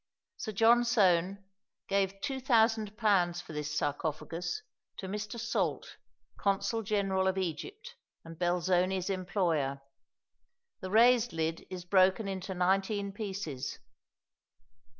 [0.37, 1.43] Sir John Soane
[1.87, 4.63] gave £2000 for this sarcophagus
[4.97, 5.39] to Mr.
[5.39, 5.97] Salt,
[6.37, 7.93] Consul General of Egypt
[8.25, 9.79] and Belzoni's employer.
[10.79, 13.77] The raised lid is broken into nineteen pieces.